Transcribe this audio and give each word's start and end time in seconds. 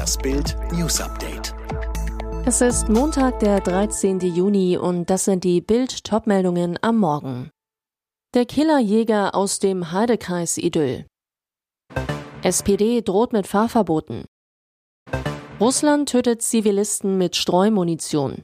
Das 0.00 0.16
Bild 0.16 0.56
News 0.72 0.98
Update. 0.98 1.54
Es 2.46 2.62
ist 2.62 2.88
Montag, 2.88 3.38
der 3.40 3.60
13. 3.60 4.20
Juni 4.20 4.78
und 4.78 5.10
das 5.10 5.26
sind 5.26 5.44
die 5.44 5.60
Bild 5.60 6.04
Topmeldungen 6.04 6.78
am 6.80 6.96
Morgen. 6.96 7.50
Der 8.32 8.46
Killerjäger 8.46 9.34
aus 9.34 9.58
dem 9.58 9.92
Heidekreis 9.92 10.56
Idyll. 10.56 11.04
SPD 12.42 13.02
droht 13.02 13.34
mit 13.34 13.46
Fahrverboten. 13.46 14.24
Russland 15.60 16.08
tötet 16.08 16.40
Zivilisten 16.40 17.18
mit 17.18 17.36
Streumunition. 17.36 18.40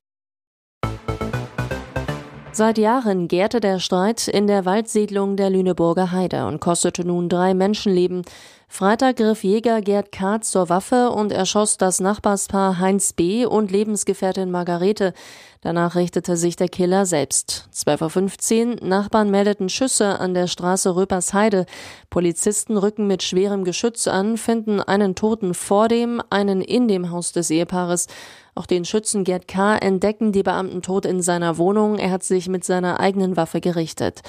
Seit 2.53 2.77
Jahren 2.79 3.29
gärte 3.29 3.61
der 3.61 3.81
Streit 3.81 4.29
in 4.29 4.47
der 4.47 4.65
Waldsiedlung 4.67 5.37
der 5.37 5.49
Lüneburger 5.51 6.11
Heide 6.11 6.47
und 6.47 6.59
kostete 6.61 7.07
nun 7.07 7.29
drei 7.29 7.53
Menschenleben. 7.53 8.25
Freitag 8.69 9.17
griff 9.17 9.45
Jäger 9.45 9.81
Gerd 9.81 10.13
K. 10.13 10.41
zur 10.41 10.69
Waffe 10.69 11.11
und 11.11 11.33
erschoss 11.33 11.79
das 11.79 12.01
Nachbarspaar 12.01 12.79
Heinz 12.79 13.13
B. 13.13 13.47
und 13.47 13.71
Lebensgefährtin 13.71 14.51
Margarete. 14.51 15.15
Danach 15.63 15.95
richtete 15.95 16.37
sich 16.37 16.57
der 16.57 16.69
Killer 16.69 17.07
selbst. 17.07 17.69
12.15 17.73 18.83
Uhr, 18.83 18.87
Nachbarn 18.89 19.31
meldeten 19.31 19.69
Schüsse 19.69 20.21
an 20.21 20.35
der 20.35 20.47
Straße 20.47 20.95
Röpersheide. 20.95 21.67
Polizisten 22.11 22.77
rücken 22.77 23.07
mit 23.07 23.23
schwerem 23.23 23.65
Geschütz 23.65 24.07
an, 24.09 24.37
finden 24.37 24.81
einen 24.81 25.15
Toten 25.15 25.55
vor 25.55 25.89
dem, 25.89 26.23
einen 26.29 26.61
in 26.61 26.87
dem 26.87 27.11
Haus 27.11 27.33
des 27.33 27.51
Ehepaares. 27.51 28.09
Auch 28.57 28.65
den 28.65 28.87
Schützen 28.87 29.25
Gerd 29.25 29.49
K. 29.49 29.77
entdecken 29.77 30.33
die 30.33 30.43
Beamten 30.43 30.81
tot 30.81 31.05
in 31.05 31.21
seiner 31.21 31.59
Wohnung. 31.59 31.99
Er 31.99 32.11
hat 32.11 32.23
sich 32.23 32.49
mit 32.49 32.65
seiner 32.65 33.01
eigenen 33.01 33.37
Waffe 33.37 33.61
gerichtet. 33.61 34.23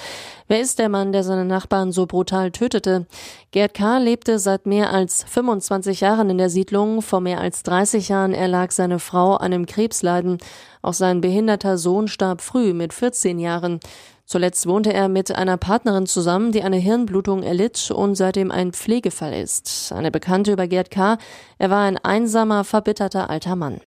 Wer 0.48 0.60
ist 0.60 0.78
der 0.78 0.90
Mann, 0.90 1.12
der 1.12 1.24
seine 1.24 1.46
Nachbarn 1.46 1.92
so 1.92 2.04
brutal 2.04 2.50
tötete? 2.50 3.06
Gerd 3.52 3.72
K. 3.72 3.96
lebte 3.96 4.37
seit 4.38 4.66
mehr 4.66 4.92
als 4.92 5.24
25 5.24 6.00
Jahren 6.00 6.30
in 6.30 6.38
der 6.38 6.50
Siedlung. 6.50 7.02
Vor 7.02 7.20
mehr 7.20 7.40
als 7.40 7.62
30 7.62 8.08
Jahren 8.08 8.32
erlag 8.32 8.70
seine 8.70 8.98
Frau 8.98 9.36
einem 9.36 9.66
Krebsleiden. 9.66 10.38
Auch 10.82 10.94
sein 10.94 11.20
behinderter 11.20 11.78
Sohn 11.78 12.08
starb 12.08 12.40
früh 12.40 12.72
mit 12.74 12.92
14 12.92 13.38
Jahren. 13.38 13.80
Zuletzt 14.24 14.66
wohnte 14.66 14.92
er 14.92 15.08
mit 15.08 15.34
einer 15.34 15.56
Partnerin 15.56 16.06
zusammen, 16.06 16.52
die 16.52 16.62
eine 16.62 16.76
Hirnblutung 16.76 17.42
erlitt 17.42 17.90
und 17.90 18.14
seitdem 18.14 18.50
ein 18.50 18.72
Pflegefall 18.72 19.32
ist. 19.32 19.90
Eine 19.90 20.10
Bekannte 20.10 20.52
über 20.52 20.66
Gerd 20.66 20.90
K. 20.90 21.16
Er 21.58 21.70
war 21.70 21.84
ein 21.84 21.96
einsamer, 21.96 22.64
verbitterter 22.64 23.30
alter 23.30 23.56
Mann. 23.56 23.80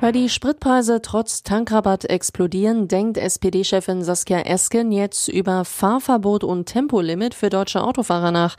Weil 0.00 0.12
die 0.12 0.30
Spritpreise 0.30 1.02
trotz 1.02 1.42
Tankrabatt 1.42 2.06
explodieren, 2.06 2.88
denkt 2.88 3.18
SPD-Chefin 3.18 4.02
Saskia 4.02 4.40
Esken 4.40 4.92
jetzt 4.92 5.28
über 5.28 5.66
Fahrverbot 5.66 6.42
und 6.42 6.64
Tempolimit 6.64 7.34
für 7.34 7.50
deutsche 7.50 7.82
Autofahrer 7.84 8.30
nach. 8.30 8.56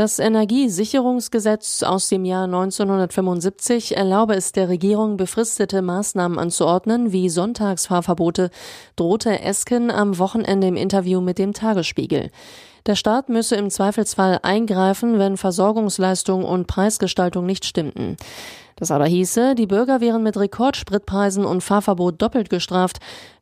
Das 0.00 0.18
Energiesicherungsgesetz 0.18 1.82
aus 1.82 2.08
dem 2.08 2.24
Jahr 2.24 2.44
1975 2.44 3.98
erlaube 3.98 4.34
es 4.34 4.50
der 4.50 4.70
Regierung, 4.70 5.18
befristete 5.18 5.82
Maßnahmen 5.82 6.38
anzuordnen, 6.38 7.12
wie 7.12 7.28
Sonntagsfahrverbote, 7.28 8.48
drohte 8.96 9.42
Esken 9.42 9.90
am 9.90 10.16
Wochenende 10.16 10.68
im 10.68 10.76
Interview 10.76 11.20
mit 11.20 11.38
dem 11.38 11.52
Tagesspiegel. 11.52 12.30
Der 12.86 12.94
Staat 12.94 13.28
müsse 13.28 13.56
im 13.56 13.68
Zweifelsfall 13.68 14.38
eingreifen, 14.42 15.18
wenn 15.18 15.36
Versorgungsleistung 15.36 16.46
und 16.46 16.66
Preisgestaltung 16.66 17.44
nicht 17.44 17.66
stimmten. 17.66 18.16
Das 18.76 18.90
aber 18.90 19.04
hieße, 19.04 19.54
die 19.54 19.66
Bürger 19.66 20.00
wären 20.00 20.22
mit 20.22 20.38
Rekordspritpreisen 20.38 21.44
und 21.44 21.60
Fahrverbot 21.60 22.22
doppelt 22.22 22.48
gestraft. 22.48 23.00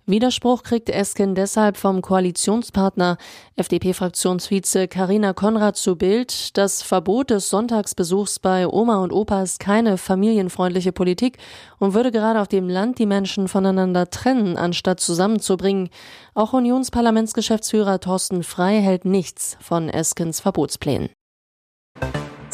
Widerspruch 0.08 0.62
kriegt 0.62 0.88
Esken 0.88 1.34
deshalb 1.34 1.76
vom 1.76 2.00
Koalitionspartner 2.00 3.18
FDP-Fraktionsvize 3.56 4.88
Karina 4.88 5.34
Konrad 5.34 5.76
zu 5.76 5.96
Bild. 5.96 6.56
Das 6.56 6.82
Verbot 6.82 7.28
des 7.28 7.50
Sonntagsbesuchs 7.50 8.38
bei 8.38 8.66
Oma 8.66 9.02
und 9.02 9.12
Opa 9.12 9.42
ist 9.42 9.60
keine 9.60 9.98
familienfreundliche 9.98 10.92
Politik 10.92 11.36
und 11.78 11.92
würde 11.92 12.10
gerade 12.10 12.40
auf 12.40 12.48
dem 12.48 12.70
Land 12.70 12.98
die 12.98 13.04
Menschen 13.04 13.48
voneinander 13.48 14.08
trennen, 14.08 14.56
anstatt 14.56 14.98
zusammenzubringen. 14.98 15.90
Auch 16.32 16.54
Unionsparlamentsgeschäftsführer 16.54 18.00
Thorsten 18.00 18.42
Frei 18.42 18.80
hält 18.80 19.04
nichts 19.04 19.58
von 19.60 19.90
Eskens 19.90 20.40
Verbotsplänen. 20.40 21.10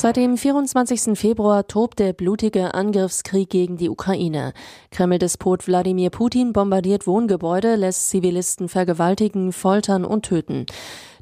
Seit 0.05 0.17
dem 0.17 0.37
24. 0.37 1.19
Februar 1.19 1.67
tobt 1.67 1.99
der 1.99 2.13
blutige 2.13 2.75
Angriffskrieg 2.75 3.49
gegen 3.49 3.79
die 3.79 3.89
Ukraine. 3.89 4.53
Kreml-Despot 4.91 5.67
Wladimir 5.67 6.11
Putin 6.11 6.53
bombardiert 6.53 7.07
Wohngebäude, 7.07 7.77
lässt 7.77 8.11
Zivilisten 8.11 8.69
vergewaltigen, 8.69 9.51
foltern 9.51 10.05
und 10.05 10.27
töten. 10.27 10.67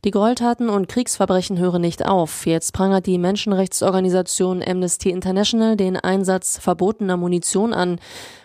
Die 0.04 0.10
Gräueltaten 0.10 0.68
und 0.68 0.88
Kriegsverbrechen 0.88 1.60
hören 1.60 1.80
nicht 1.80 2.04
auf. 2.04 2.44
Jetzt 2.44 2.72
prangert 2.72 3.06
die 3.06 3.18
Menschenrechtsorganisation 3.18 4.64
Amnesty 4.66 5.10
International 5.10 5.76
den 5.76 5.96
Einsatz 5.96 6.58
verbotener 6.58 7.16
Munition 7.16 7.72
an. 7.72 8.00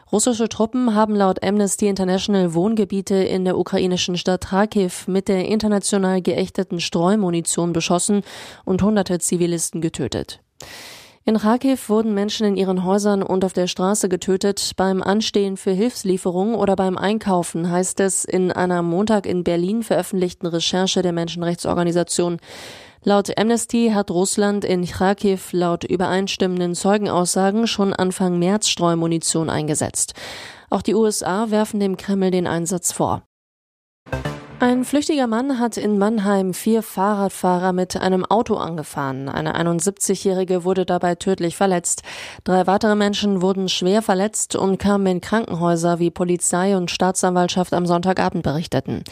Russische 0.09 0.47
Truppen 0.47 0.95
haben 0.95 1.16
laut 1.16 1.44
Amnesty 1.44 1.88
International 1.88 2.53
Wohngebiete 2.53 3.16
in 3.16 3.44
der 3.44 3.57
ukrainischen 3.57 4.16
Stadt 4.16 4.47
Kharkiv 4.47 5.06
mit 5.09 5.28
der 5.28 5.45
international 5.50 6.22
geächteten 6.22 6.79
Streumunition 6.79 7.73
beschossen 7.73 8.22
und 8.63 8.81
hunderte 8.81 9.19
Zivilisten 9.19 9.81
getötet. 9.81 10.40
In 11.25 11.38
Kharkiv 11.38 11.90
wurden 11.90 12.13
Menschen 12.13 12.47
in 12.47 12.56
ihren 12.56 12.85
Häusern 12.85 13.22
und 13.22 13.44
auf 13.44 13.51
der 13.51 13.67
Straße 13.67 14.07
getötet. 14.07 14.72
Beim 14.78 15.03
Anstehen 15.03 15.57
für 15.57 15.72
Hilfslieferungen 15.72 16.56
oder 16.56 16.78
beim 16.78 16.97
Einkaufen 16.97 17.69
heißt 17.69 18.00
es 18.00 18.23
in 18.23 18.53
einer 18.53 18.81
Montag 18.81 19.25
in 19.25 19.44
Berlin 19.44 19.84
veröffentlichten 19.84 20.47
Recherche 20.47 21.01
der 21.01 21.12
Menschenrechtsorganisation. 21.12 22.38
Laut 23.07 23.38
Amnesty 23.38 23.91
hat 23.94 24.12
Russland 24.12 24.66
in 24.66 24.85
Kharkiv 24.85 25.53
laut 25.53 25.85
übereinstimmenden 25.85 26.75
Zeugenaussagen 26.75 27.66
schon 27.66 27.94
Anfang 27.94 28.38
März 28.38 28.68
Streumunition 28.68 29.50
eingesetzt. 29.50 30.13
Auch 30.69 30.81
die 30.81 30.94
USA 30.94 31.50
werfen 31.50 31.79
dem 31.79 31.96
Kreml 31.96 32.31
den 32.31 32.47
Einsatz 32.47 32.91
vor. 32.91 33.23
Ein 34.59 34.84
flüchtiger 34.84 35.28
Mann 35.28 35.57
hat 35.57 35.78
in 35.78 35.97
Mannheim 35.97 36.53
vier 36.53 36.84
Fahrradfahrer 36.84 37.72
mit 37.72 37.96
einem 37.96 38.25
Auto 38.25 38.56
angefahren. 38.56 39.29
Eine 39.29 39.56
71-Jährige 39.56 40.66
wurde 40.66 40.85
dabei 40.85 41.16
tödlich 41.16 41.56
verletzt. 41.56 42.01
Drei 42.44 42.67
weitere 42.67 42.96
Menschen 42.96 43.41
wurden 43.41 43.69
schwer 43.69 44.01
verletzt 44.01 44.57
und 44.57 44.79
kamen 44.79 45.06
in 45.06 45.22
Krankenhäuser, 45.22 46.00
wie 46.00 46.12
Polizei 46.12 46.75
und 46.75 46.91
Staatsanwaltschaft 46.91 47.73
am 47.73 47.85
Sonntagabend 47.85 48.44
berichteten. 48.44 49.06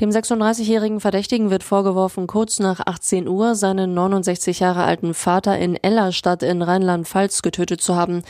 Dem 0.00 0.10
36-jährigen 0.10 1.00
Verdächtigen 1.00 1.50
wird 1.50 1.64
vorgeworfen, 1.64 2.28
kurz 2.28 2.60
nach 2.60 2.78
18 2.86 3.26
Uhr 3.26 3.56
seinen 3.56 3.94
69 3.94 4.60
Jahre 4.60 4.84
alten 4.84 5.12
Vater 5.12 5.58
in 5.58 5.74
Ellerstadt 5.74 6.44
in 6.44 6.62
Rheinland-Pfalz 6.62 7.42
getötet 7.42 7.80
zu 7.80 7.96
haben. 7.96 8.22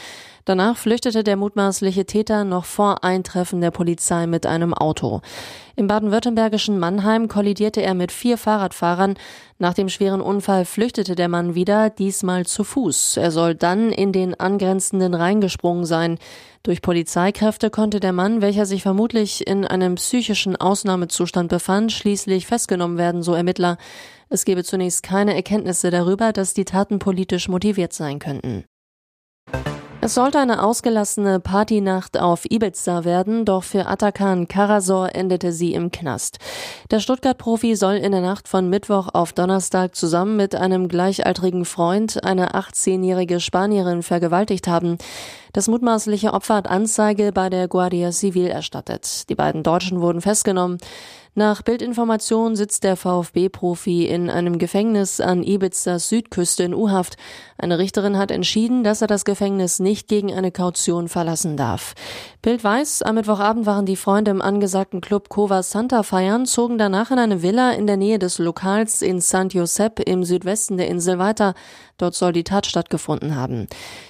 Danach 0.44 0.76
flüchtete 0.76 1.24
der 1.24 1.36
mutmaßliche 1.36 2.06
Täter 2.06 2.44
noch 2.44 2.64
vor 2.64 3.04
Eintreffen 3.04 3.60
der 3.60 3.70
Polizei 3.70 4.26
mit 4.26 4.46
einem 4.46 4.72
Auto. 4.74 5.20
Im 5.76 5.86
baden-württembergischen 5.86 6.78
Mannheim 6.78 7.28
kollidierte 7.28 7.82
er 7.82 7.94
mit 7.94 8.10
vier 8.10 8.36
Fahrradfahrern. 8.36 9.14
Nach 9.58 9.74
dem 9.74 9.88
schweren 9.88 10.20
Unfall 10.20 10.64
flüchtete 10.64 11.14
der 11.14 11.28
Mann 11.28 11.54
wieder, 11.54 11.90
diesmal 11.90 12.46
zu 12.46 12.64
Fuß. 12.64 13.16
Er 13.16 13.30
soll 13.30 13.54
dann 13.54 13.92
in 13.92 14.12
den 14.12 14.38
angrenzenden 14.38 15.14
Rhein 15.14 15.40
gesprungen 15.40 15.84
sein. 15.84 16.18
Durch 16.64 16.82
Polizeikräfte 16.82 17.70
konnte 17.70 18.00
der 18.00 18.12
Mann, 18.12 18.40
welcher 18.40 18.66
sich 18.66 18.82
vermutlich 18.82 19.46
in 19.46 19.64
einem 19.64 19.94
psychischen 19.94 20.56
Ausnahmezustand 20.56 21.48
befand, 21.48 21.92
schließlich 21.92 22.46
festgenommen 22.46 22.98
werden, 22.98 23.22
so 23.22 23.34
Ermittler. 23.34 23.78
Es 24.28 24.44
gebe 24.44 24.64
zunächst 24.64 25.02
keine 25.02 25.34
Erkenntnisse 25.34 25.90
darüber, 25.90 26.32
dass 26.32 26.54
die 26.54 26.64
Taten 26.64 26.98
politisch 26.98 27.48
motiviert 27.48 27.92
sein 27.92 28.18
könnten. 28.18 28.64
Es 30.00 30.14
sollte 30.14 30.38
eine 30.38 30.62
ausgelassene 30.62 31.40
Partynacht 31.40 32.20
auf 32.20 32.48
Ibiza 32.48 33.04
werden, 33.04 33.44
doch 33.44 33.64
für 33.64 33.86
Atakan 33.86 34.46
Karasor 34.46 35.12
endete 35.14 35.50
sie 35.50 35.74
im 35.74 35.90
Knast. 35.90 36.38
Der 36.92 37.00
Stuttgart-Profi 37.00 37.74
soll 37.74 37.94
in 37.94 38.12
der 38.12 38.20
Nacht 38.20 38.46
von 38.46 38.70
Mittwoch 38.70 39.08
auf 39.12 39.32
Donnerstag 39.32 39.96
zusammen 39.96 40.36
mit 40.36 40.54
einem 40.54 40.86
gleichaltrigen 40.86 41.64
Freund 41.64 42.22
eine 42.24 42.54
18-jährige 42.54 43.40
Spanierin 43.40 44.04
vergewaltigt 44.04 44.68
haben. 44.68 44.98
Das 45.52 45.66
mutmaßliche 45.66 46.32
Opfer 46.32 46.54
hat 46.54 46.68
Anzeige 46.68 47.32
bei 47.32 47.50
der 47.50 47.66
Guardia 47.66 48.12
Civil 48.12 48.46
erstattet. 48.46 49.28
Die 49.28 49.34
beiden 49.34 49.64
Deutschen 49.64 50.00
wurden 50.00 50.20
festgenommen. 50.20 50.78
Nach 51.38 51.62
Bildinformation 51.62 52.56
sitzt 52.56 52.82
der 52.82 52.96
VfB-Profi 52.96 54.06
in 54.06 54.28
einem 54.28 54.58
Gefängnis 54.58 55.20
an 55.20 55.44
Ibizas 55.44 56.08
Südküste 56.08 56.64
in 56.64 56.74
U-Haft. 56.74 57.16
Eine 57.58 57.78
Richterin 57.78 58.18
hat 58.18 58.32
entschieden, 58.32 58.82
dass 58.82 59.02
er 59.02 59.06
das 59.06 59.24
Gefängnis 59.24 59.78
nicht 59.78 60.08
gegen 60.08 60.34
eine 60.34 60.50
Kaution 60.50 61.06
verlassen 61.06 61.56
darf. 61.56 61.94
Bild 62.42 62.64
weiß, 62.64 63.02
am 63.02 63.14
Mittwochabend 63.14 63.66
waren 63.66 63.86
die 63.86 63.94
Freunde 63.94 64.32
im 64.32 64.42
angesagten 64.42 65.00
Club 65.00 65.28
Cova 65.28 65.62
Santa 65.62 66.02
feiern, 66.02 66.44
zogen 66.44 66.76
danach 66.76 67.12
in 67.12 67.20
eine 67.20 67.40
Villa 67.40 67.70
in 67.70 67.86
der 67.86 67.98
Nähe 67.98 68.18
des 68.18 68.40
Lokals 68.40 69.00
in 69.00 69.20
St. 69.20 69.52
Josep 69.54 70.00
im 70.00 70.24
Südwesten 70.24 70.76
der 70.76 70.88
Insel 70.88 71.20
weiter. 71.20 71.54
Dort 71.98 72.16
soll 72.16 72.32
die 72.32 72.42
Tat 72.42 72.66
stattgefunden 72.66 73.36
haben. 73.36 73.68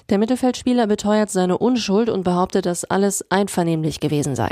Der 0.08 0.16
Mittelfeldspieler 0.16 0.86
beteuert 0.86 1.28
seine 1.28 1.58
Unschuld 1.58 2.08
und 2.08 2.22
behauptet, 2.22 2.64
dass 2.64 2.84
alles 2.84 3.30
einvernehmlich 3.30 4.00
gewesen 4.00 4.34
sei. 4.34 4.48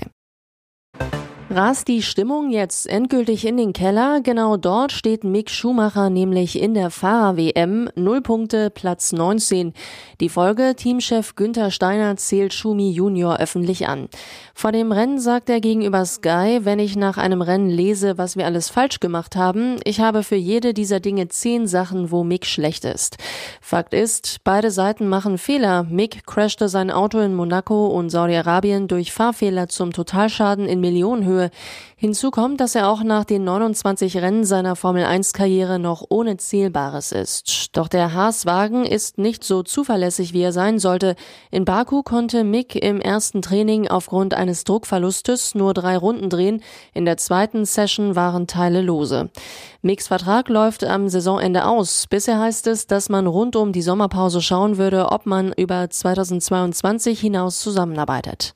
Rast 1.56 1.88
die 1.88 2.03
Stimmung 2.03 2.50
jetzt 2.50 2.87
endgültig 2.87 3.47
in 3.47 3.56
den 3.56 3.73
Keller? 3.73 4.20
Genau 4.20 4.58
dort 4.58 4.93
steht 4.93 5.25
Mick 5.25 5.49
Schumacher 5.49 6.11
nämlich 6.11 6.61
in 6.61 6.75
der 6.75 6.91
Fahrer-WM. 6.91 7.88
Null 7.94 8.20
Punkte, 8.20 8.69
Platz 8.69 9.12
19. 9.12 9.73
Die 10.20 10.29
Folge, 10.29 10.75
Teamchef 10.76 11.35
Günther 11.35 11.70
Steiner 11.70 12.19
zählt 12.19 12.53
Schumi 12.53 12.91
Junior 12.91 13.38
öffentlich 13.38 13.88
an. 13.88 14.11
Vor 14.55 14.70
dem 14.70 14.93
Rennen 14.93 15.19
sagt 15.19 15.49
er 15.49 15.62
gegenüber 15.62 16.05
Sky, 16.05 16.61
wenn 16.64 16.79
ich 16.79 16.94
nach 16.94 17.17
einem 17.17 17.41
Rennen 17.41 17.70
lese, 17.70 18.19
was 18.19 18.37
wir 18.37 18.44
alles 18.44 18.69
falsch 18.69 19.00
gemacht 19.00 19.35
haben, 19.35 19.76
ich 19.85 20.00
habe 20.00 20.25
für 20.25 20.37
jede 20.37 20.75
dieser 20.75 21.00
Dinge 21.00 21.29
zehn 21.29 21.67
Sachen, 21.67 22.11
wo 22.11 22.23
Mick 22.23 22.44
schlecht 22.44 22.85
ist. 22.85 23.17
Fakt 23.62 23.94
ist, 23.94 24.44
beide 24.44 24.70
Seiten 24.70 25.08
machen 25.08 25.38
Fehler. 25.38 25.85
Mick 25.85 26.26
crashte 26.26 26.69
sein 26.69 26.91
Auto 26.91 27.19
in 27.19 27.35
Monaco 27.35 27.87
und 27.87 28.11
Saudi-Arabien 28.11 28.88
durch 28.88 29.11
Fahrfehler 29.11 29.69
zum 29.69 29.94
Totalschaden 29.94 30.67
in 30.67 30.81
Millionenhöhe 30.81 31.45
Höhe. 31.46 31.50
Hinzu 31.98 32.31
kommt, 32.31 32.60
dass 32.60 32.75
er 32.75 32.90
auch 32.90 33.02
nach 33.02 33.25
den 33.25 33.44
29 33.44 34.19
Rennen 34.19 34.44
seiner 34.44 34.76
Formel-1-Karriere 34.76 35.78
noch 35.78 36.04
ohne 36.10 36.37
Zählbares 36.37 37.10
ist. 37.10 37.75
Doch 37.75 37.88
der 37.88 38.12
Haas-Wagen 38.12 38.84
ist 38.84 39.16
nicht 39.16 39.44
so 39.44 39.62
zuverlässig, 39.62 40.34
wie 40.34 40.43
er 40.43 40.52
sein 40.52 40.78
sollte. 40.78 41.16
In 41.50 41.64
Baku 41.64 42.02
konnte 42.02 42.44
Mick 42.44 42.75
im 42.76 43.00
ersten 43.00 43.40
Training 43.40 43.88
aufgrund 43.88 44.34
eines 44.34 44.64
Druckverlustes 44.64 45.54
nur 45.54 45.72
drei 45.72 45.96
Runden 45.96 46.28
drehen. 46.28 46.62
In 46.93 47.06
der 47.06 47.16
zweiten 47.16 47.64
Session 47.64 48.14
waren 48.14 48.46
Teile 48.46 48.82
lose. 48.82 49.31
Micks 49.81 50.08
Vertrag 50.08 50.50
läuft 50.50 50.84
am 50.84 51.08
Saisonende 51.08 51.64
aus. 51.64 52.06
Bisher 52.08 52.38
heißt 52.38 52.66
es, 52.66 52.87
dass 52.87 53.08
man 53.08 53.26
rund 53.26 53.56
um 53.56 53.72
die 53.72 53.82
Sommerpause 53.82 54.43
schauen 54.43 54.76
würde, 54.76 55.12
ob 55.12 55.25
man 55.25 55.54
über 55.54 55.88
2022 55.88 57.19
hinaus 57.19 57.60
zusammenarbeitet. 57.60 58.56